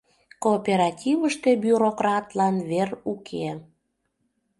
[0.43, 3.47] Кооперативыште бюрократлан вер уке.